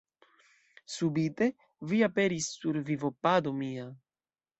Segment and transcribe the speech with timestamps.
[0.93, 1.49] Subite
[1.91, 3.85] vi aperis sur vivopado mia.